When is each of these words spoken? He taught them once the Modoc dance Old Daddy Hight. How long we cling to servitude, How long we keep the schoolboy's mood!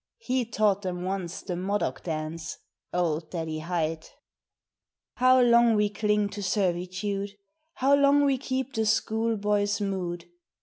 He 0.17 0.45
taught 0.45 0.81
them 0.81 1.03
once 1.03 1.43
the 1.43 1.55
Modoc 1.55 2.01
dance 2.03 2.57
Old 2.91 3.29
Daddy 3.29 3.59
Hight. 3.59 4.11
How 5.17 5.39
long 5.41 5.75
we 5.75 5.89
cling 5.89 6.29
to 6.29 6.41
servitude, 6.41 7.35
How 7.75 7.93
long 7.93 8.25
we 8.25 8.39
keep 8.39 8.73
the 8.73 8.87
schoolboy's 8.87 9.79
mood! 9.79 10.25